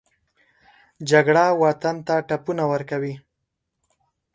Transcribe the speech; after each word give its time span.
جګړه 1.09 1.45
وطن 1.63 1.95
ته 2.07 2.15
ټپونه 2.27 2.63
ورکوي 2.73 3.13